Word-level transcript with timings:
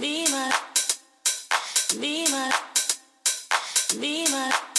Be 0.00 0.24
my, 0.32 0.50
be 2.00 2.24
my, 2.30 2.50
be 4.00 4.24
my. 4.32 4.71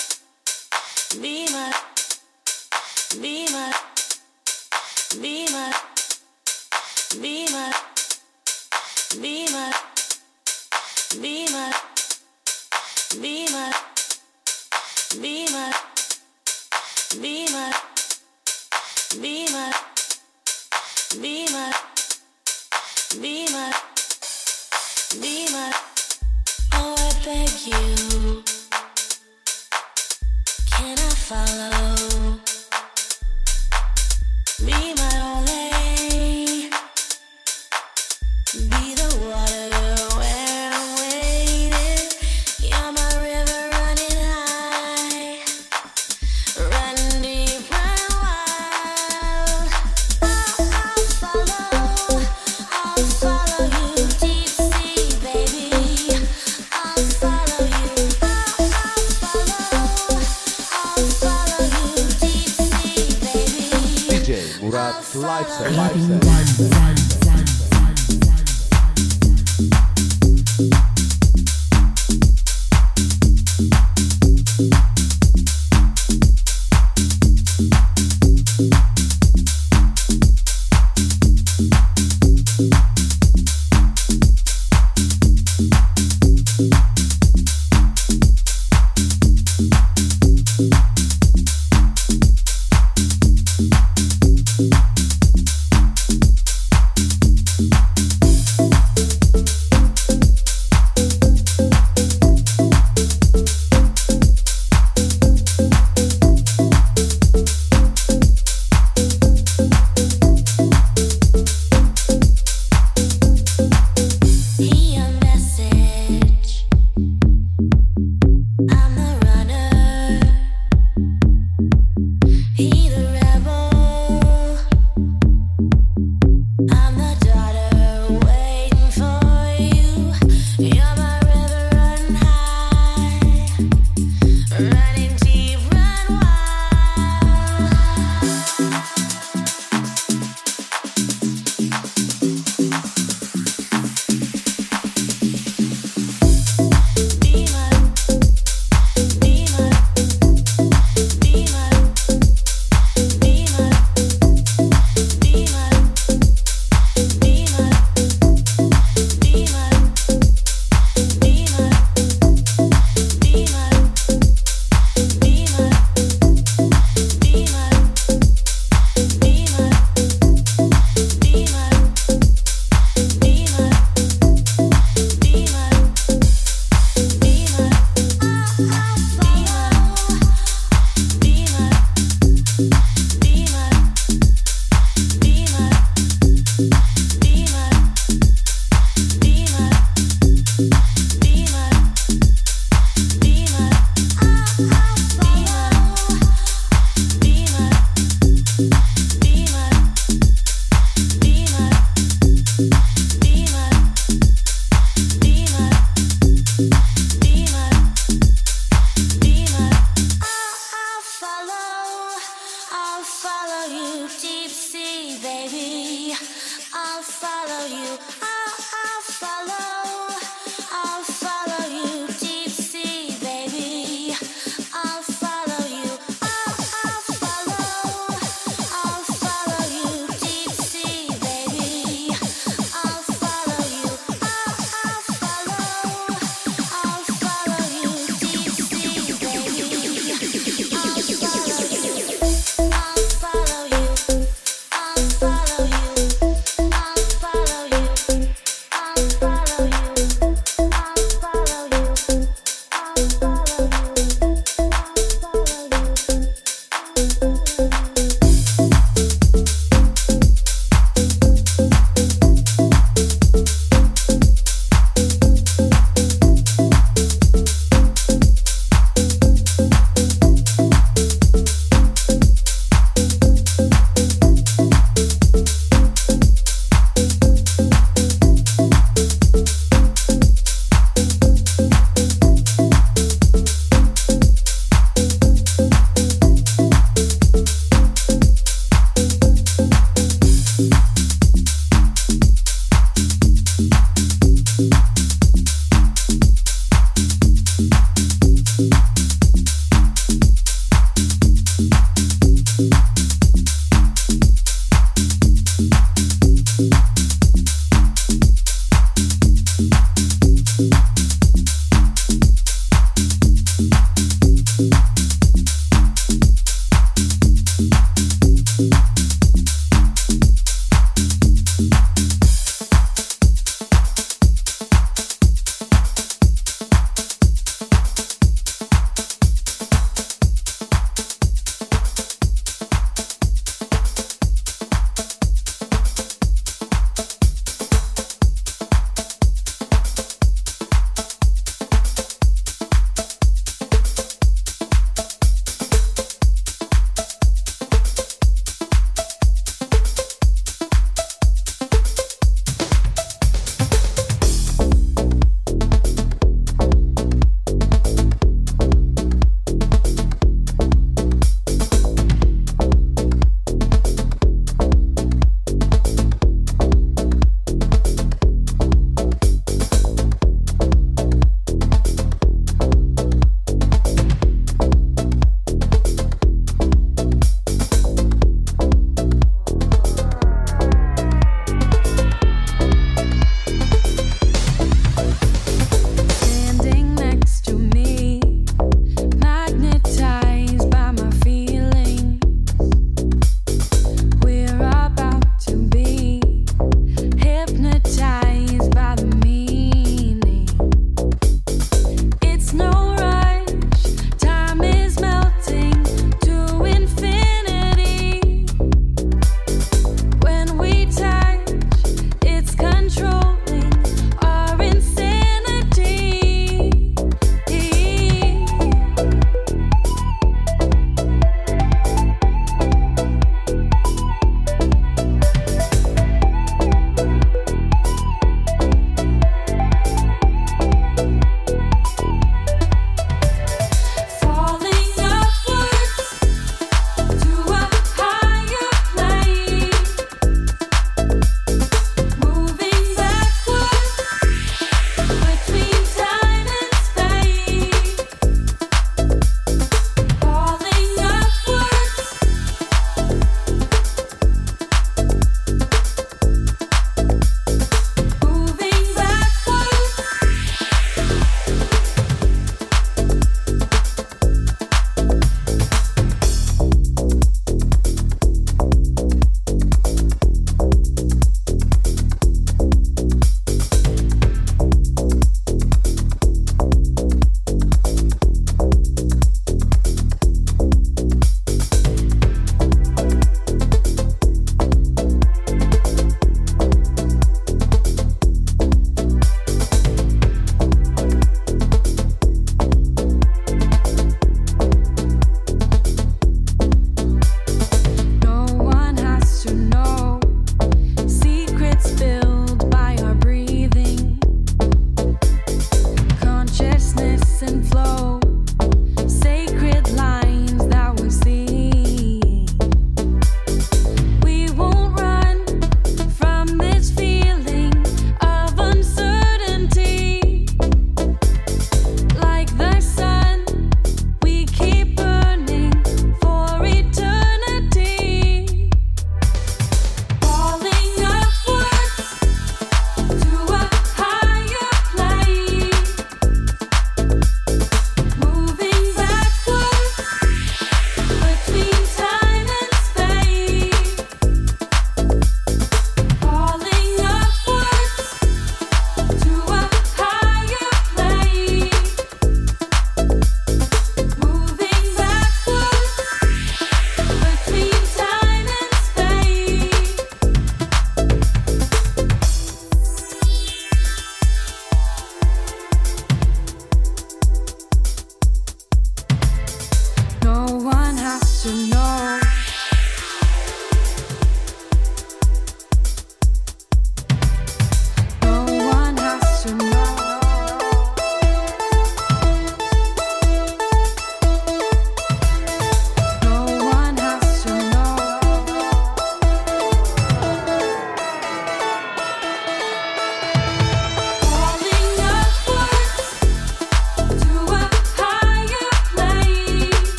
baby. 215.50 215.83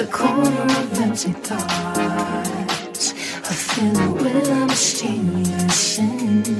The 0.00 0.06
corner 0.06 0.62
of 0.62 0.98
empty 0.98 1.30
thoughts, 1.32 3.12
I 3.12 3.52
feel 3.52 3.92
the 3.92 4.10
will 4.12 4.52
I'm 4.52 4.68
mysterious. 4.68 5.98
Exclusive. 5.98 6.59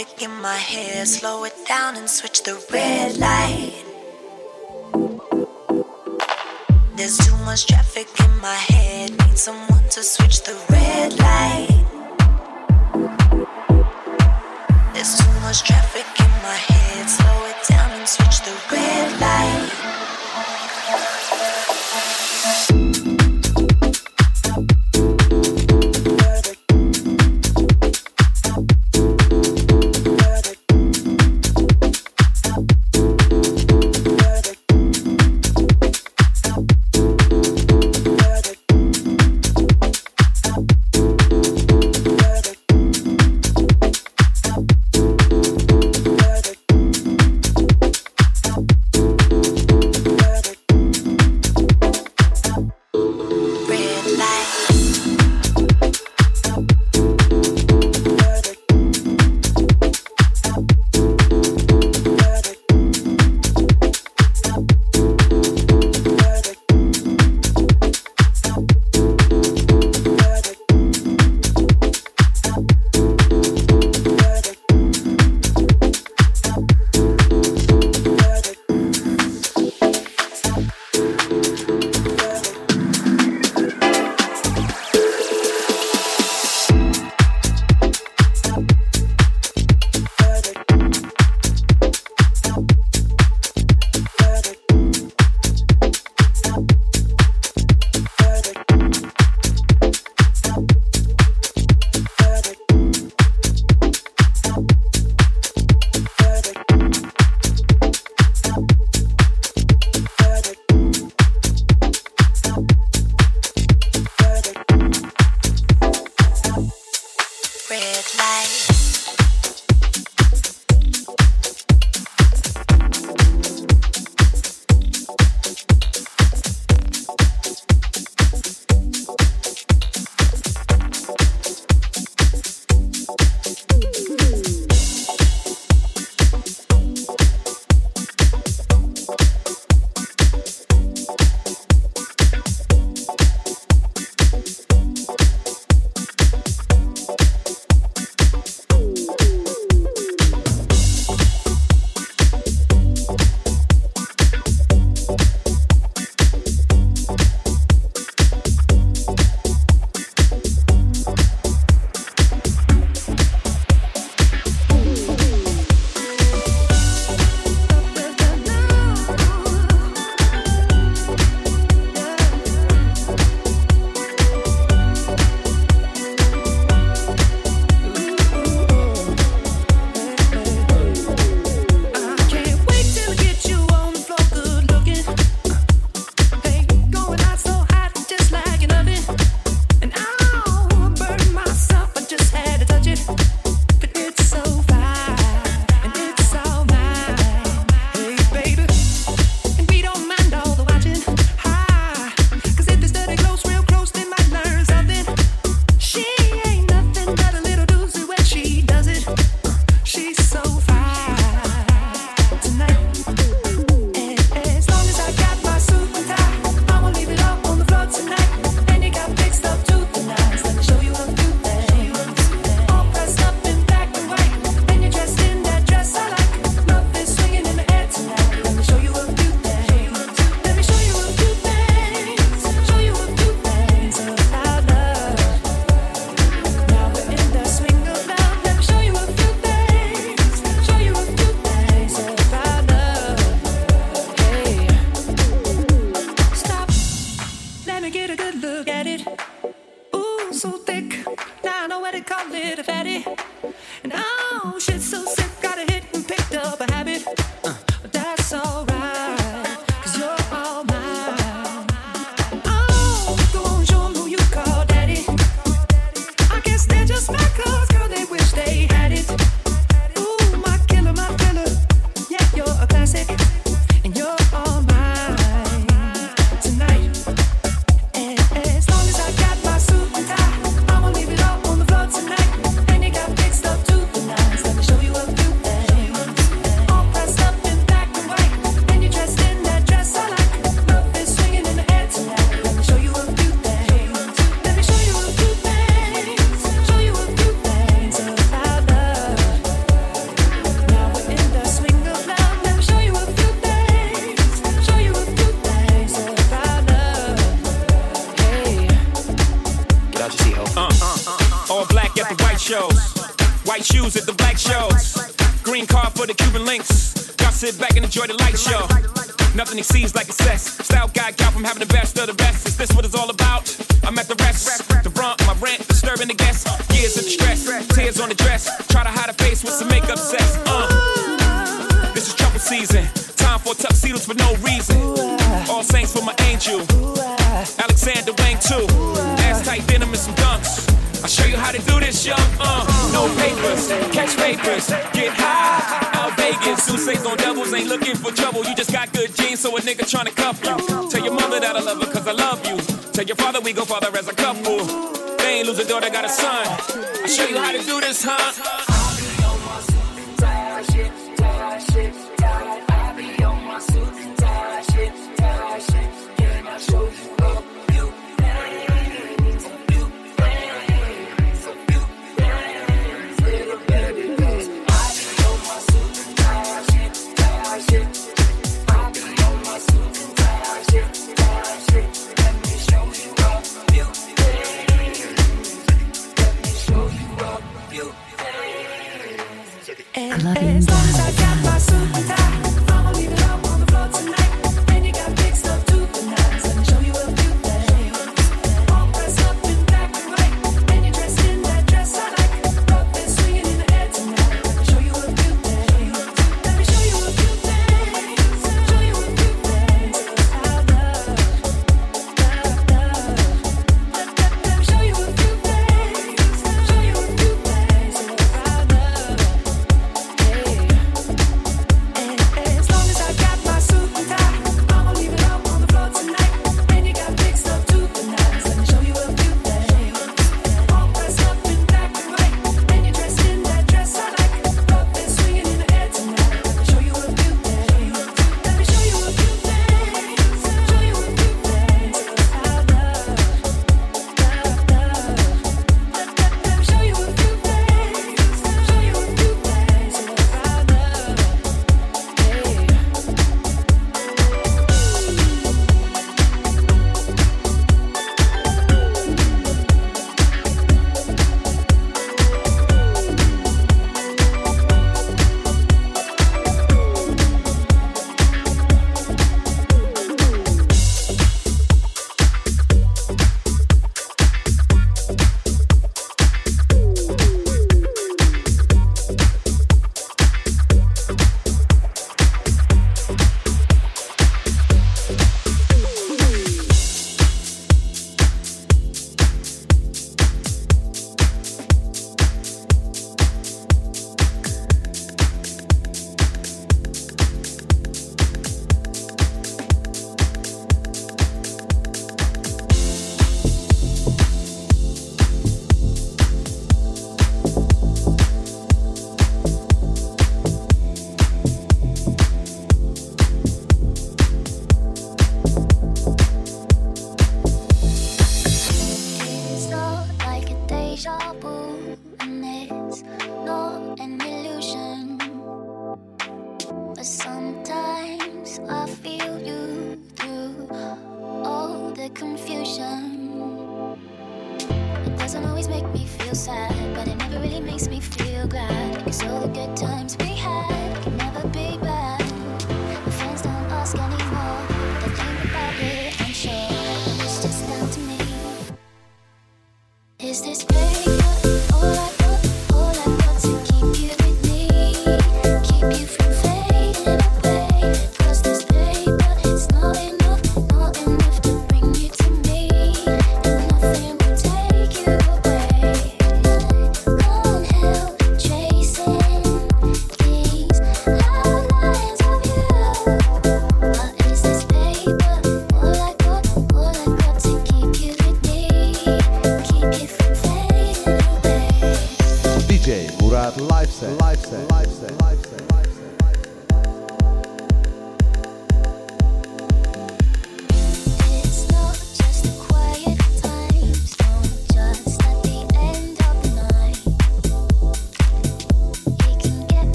Traffic 0.00 0.22
in 0.22 0.40
my 0.40 0.56
head. 0.56 1.06
Slow 1.06 1.44
it 1.44 1.52
down 1.68 1.94
and 1.94 2.08
switch 2.08 2.42
the 2.42 2.54
red 2.72 3.18
light. 3.18 3.84
There's 6.96 7.18
too 7.18 7.36
much 7.44 7.66
traffic 7.66 8.08
in 8.24 8.38
my 8.38 8.54
head. 8.54 9.10
Need 9.10 9.36
someone 9.36 9.86
to 9.90 10.02
switch 10.02 10.42
the 10.44 10.56
red 10.70 11.18
light. 11.18 11.69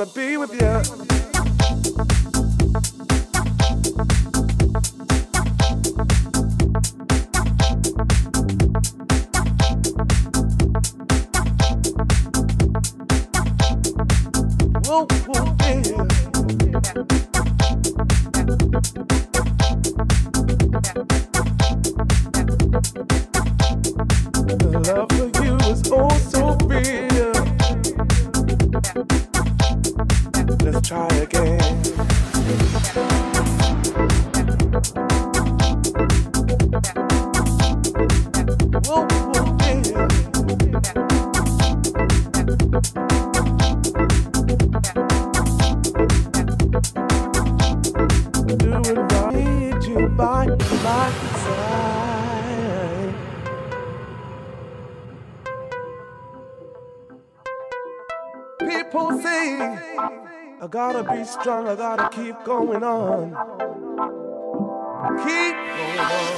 wanna 0.00 0.12
be 0.14 0.29
gotta 60.70 61.02
be 61.02 61.24
strong, 61.24 61.66
I 61.66 61.74
gotta 61.74 62.08
keep 62.16 62.44
going 62.44 62.84
on. 62.84 63.30
Keep 65.24 65.56
going 65.56 65.98
on. 65.98 66.30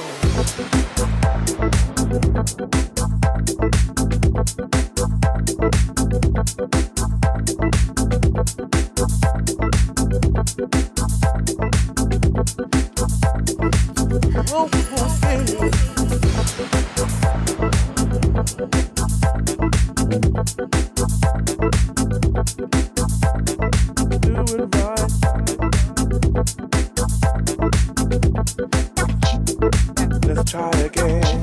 try 30.53 30.69
again. 30.81 31.42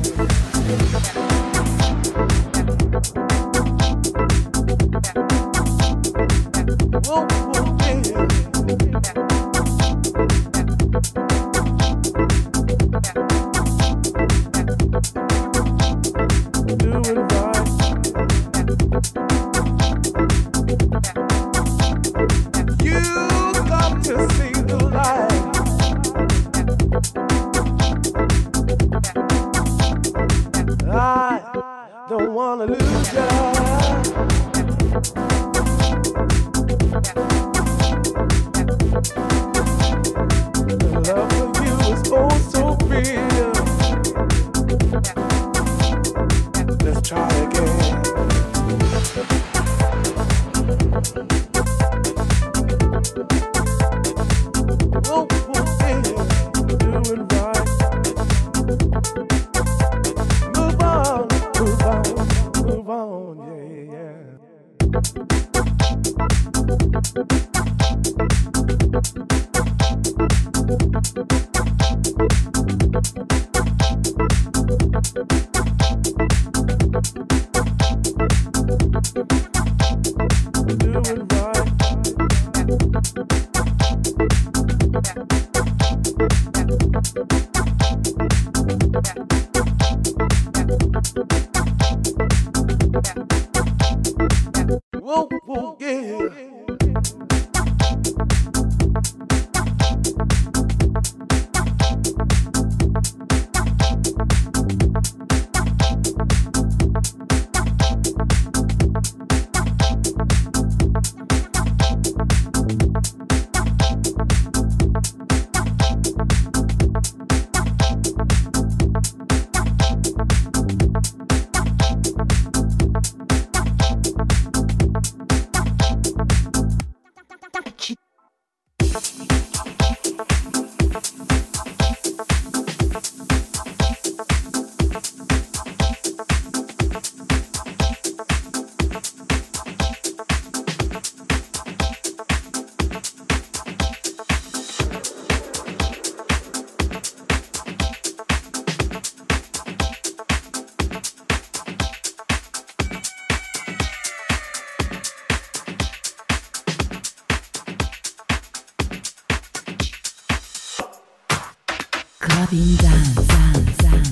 Clubbing 162.20 162.76
dance, 162.76 163.14
dance, 163.14 163.76
dance, 163.78 164.10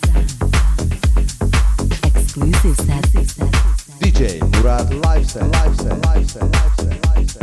dance. 0.00 0.34
Exclusive 2.16 2.76
set. 2.76 3.04
DJ 4.00 4.40
Murat 4.52 4.90
Live 5.04 5.30
Set, 5.30 5.52
Set, 5.76 5.76
Set, 5.76 6.00
Set, 6.30 7.30
Set. 7.30 7.33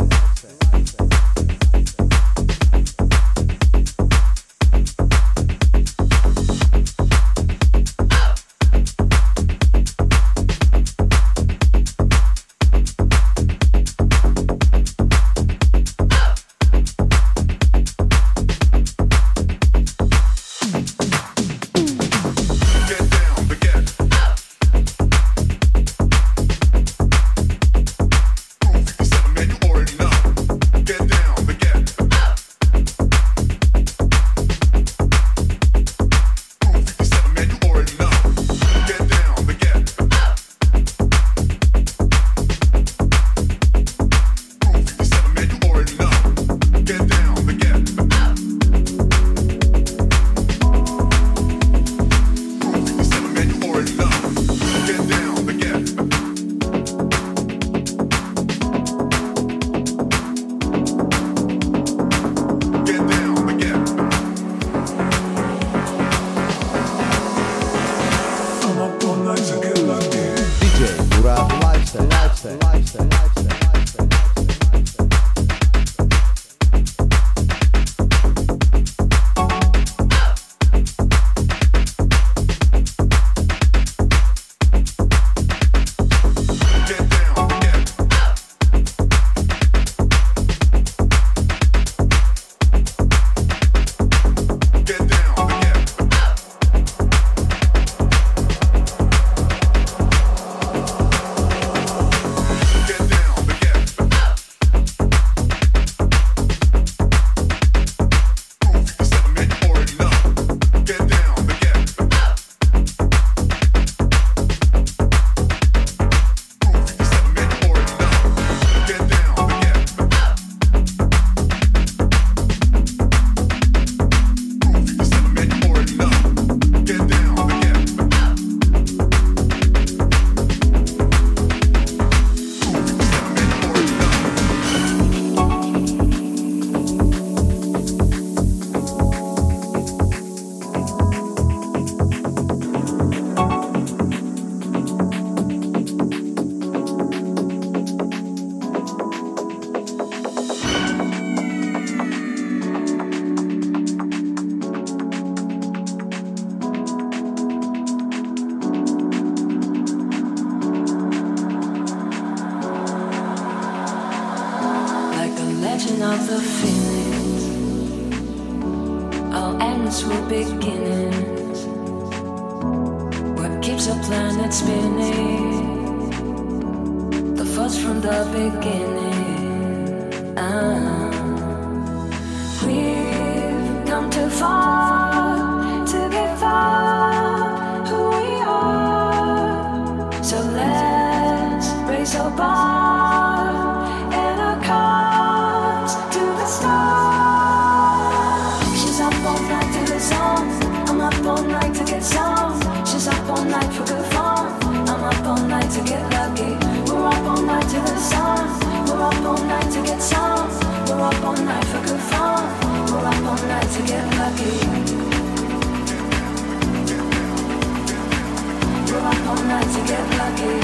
To 219.70 219.80
get 219.86 220.18
lucky. 220.18 220.61